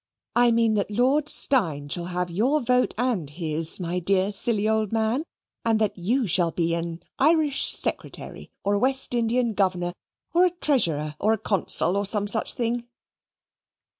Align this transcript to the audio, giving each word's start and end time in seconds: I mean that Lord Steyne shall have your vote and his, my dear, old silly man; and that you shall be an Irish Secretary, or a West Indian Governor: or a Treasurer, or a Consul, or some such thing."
I 0.35 0.49
mean 0.49 0.73
that 0.73 0.89
Lord 0.89 1.29
Steyne 1.29 1.87
shall 1.87 2.05
have 2.05 2.31
your 2.31 2.59
vote 2.59 2.95
and 2.97 3.29
his, 3.29 3.79
my 3.79 3.99
dear, 3.99 4.23
old 4.23 4.33
silly 4.33 4.67
man; 4.91 5.25
and 5.63 5.77
that 5.77 5.95
you 5.95 6.25
shall 6.25 6.49
be 6.49 6.73
an 6.73 7.03
Irish 7.19 7.67
Secretary, 7.71 8.49
or 8.63 8.73
a 8.73 8.79
West 8.79 9.13
Indian 9.13 9.53
Governor: 9.53 9.93
or 10.33 10.45
a 10.47 10.57
Treasurer, 10.59 11.15
or 11.19 11.33
a 11.33 11.37
Consul, 11.37 11.95
or 11.95 12.07
some 12.07 12.27
such 12.27 12.53
thing." 12.55 12.87